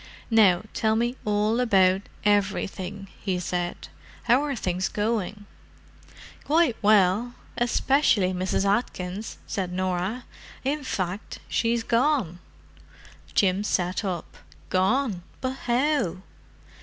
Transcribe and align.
"Now 0.31 0.63
tell 0.73 0.95
me 0.95 1.15
all 1.25 1.59
about 1.59 2.01
everything," 2.25 3.07
he 3.21 3.39
said. 3.39 3.87
"How 4.23 4.43
are 4.45 4.55
things 4.55 4.87
going?" 4.89 5.45
"Quite 6.43 6.75
well—especially 6.81 8.33
Mrs. 8.33 8.65
Atkins," 8.67 9.37
said 9.45 9.71
Norah. 9.71 10.23
"In 10.63 10.83
fact 10.83 11.37
she's 11.47 11.83
gone!" 11.83 12.39
Jim 13.35 13.63
sat 13.63 14.03
up. 14.03 14.37
"Gone! 14.71 15.21
But 15.39 15.57
how?" 15.69 16.23